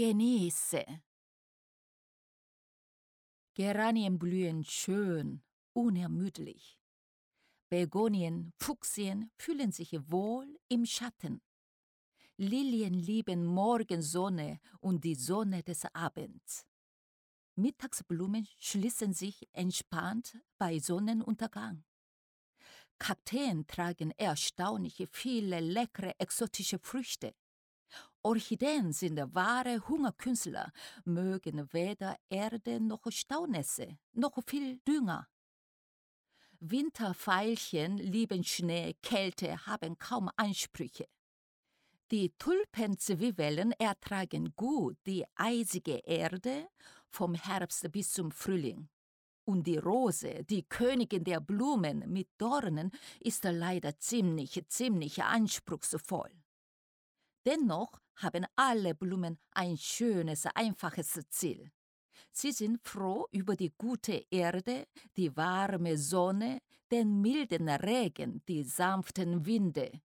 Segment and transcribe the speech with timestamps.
[0.00, 0.82] Genieße.
[3.52, 5.42] Geranien blühen schön,
[5.74, 6.80] unermüdlich.
[7.68, 11.42] Begonien, Fuchsien fühlen sich wohl im Schatten.
[12.38, 16.64] Lilien lieben Morgensonne und die Sonne des Abends.
[17.56, 21.84] Mittagsblumen schließen sich entspannt bei Sonnenuntergang.
[22.98, 27.34] Kakteen tragen erstaunlich viele leckere exotische Früchte.
[28.22, 30.72] Orchideen sind wahre Hungerkünstler,
[31.04, 35.26] mögen weder Erde noch Staunässe, noch viel Dünger.
[36.60, 41.06] Winterveilchen lieben Schnee, Kälte, haben kaum Ansprüche.
[42.10, 46.68] Die Tulpenzwiebeln ertragen gut die eisige Erde
[47.08, 48.90] vom Herbst bis zum Frühling.
[49.46, 56.30] Und die Rose, die Königin der Blumen mit Dornen, ist leider ziemlich, ziemlich anspruchsvoll.
[57.46, 61.70] Dennoch haben alle Blumen ein schönes, einfaches Ziel.
[62.32, 64.86] Sie sind froh über die gute Erde,
[65.16, 70.00] die warme Sonne, den milden Regen, die sanften Winde,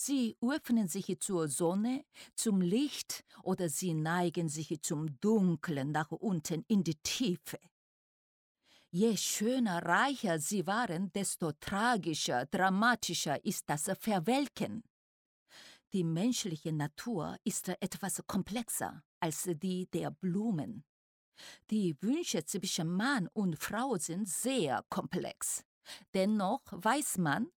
[0.00, 2.04] Sie öffnen sich zur Sonne,
[2.36, 7.58] zum Licht oder sie neigen sich zum Dunklen nach unten in die Tiefe.
[8.90, 14.84] Je schöner, reicher sie waren, desto tragischer, dramatischer ist das Verwelken.
[15.94, 20.84] Die menschliche Natur ist etwas komplexer als die der Blumen.
[21.70, 25.64] Die Wünsche zwischen Mann und Frau sind sehr komplex.
[26.12, 27.48] Dennoch weiß man,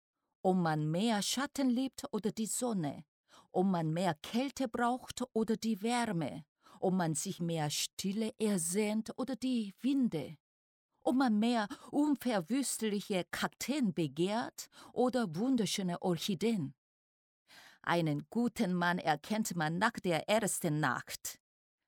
[0.42, 3.04] ob man mehr Schatten liebt oder die Sonne,
[3.50, 6.44] ob man mehr Kälte braucht oder die Wärme,
[6.78, 10.36] ob man sich mehr Stille ersehnt oder die Winde,
[11.02, 16.74] ob man mehr unverwüstliche Kakteen begehrt oder wunderschöne Orchideen.
[17.82, 21.40] Einen guten Mann erkennt man nach der ersten Nacht,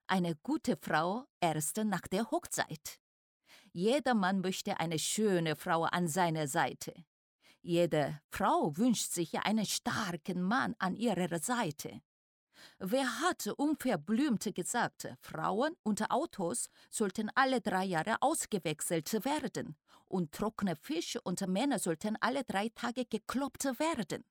[0.07, 2.99] eine gute Frau erst nach der Hochzeit.
[3.73, 6.93] Jeder Mann möchte eine schöne Frau an seiner Seite.
[7.61, 12.03] Jede Frau wünscht sich einen starken Mann an ihrer Seite.
[12.79, 19.77] Wer hat unverblümt gesagt, Frauen und Autos sollten alle drei Jahre ausgewechselt werden
[20.07, 24.25] und trockene Fische und Männer sollten alle drei Tage gekloppt werden?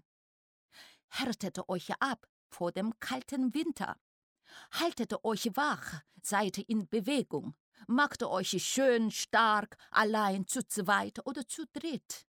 [1.14, 4.00] Härtet euch ab vor dem kalten Winter.
[4.72, 7.54] Haltet euch wach, seid in Bewegung,
[7.88, 12.26] macht euch schön stark, allein zu zweit oder zu dritt.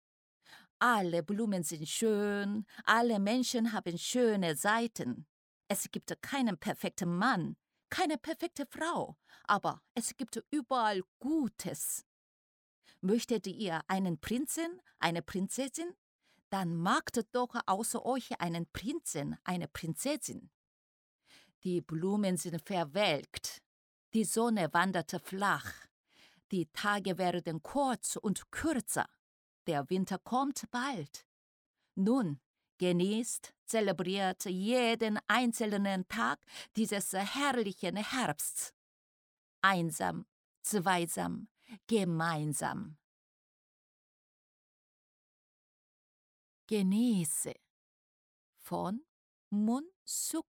[0.81, 5.27] Alle Blumen sind schön, alle Menschen haben schöne Seiten.
[5.69, 7.57] Es gibt keinen perfekten Mann,
[7.89, 12.05] keine perfekte Frau, aber es gibt überall Gutes.
[13.01, 15.95] Möchtet ihr einen Prinzen, eine Prinzessin?
[16.53, 20.51] Dann macht doch außer euch einen Prinzen, eine Prinzessin.
[21.65, 23.63] Die Blumen sind verwelkt,
[24.13, 25.73] die Sonne wandert flach,
[26.51, 29.09] die Tage werden kurz und kürzer.
[29.67, 31.25] Der Winter kommt bald.
[31.95, 32.39] Nun,
[32.77, 36.39] genießt, zelebriert jeden einzelnen Tag
[36.77, 38.75] dieses herrlichen Herbsts.
[39.63, 40.27] Einsam,
[40.61, 41.49] zweisam,
[41.87, 42.99] gemeinsam.
[46.67, 47.55] Genieße
[48.59, 49.05] von
[49.51, 50.47] Mun Suk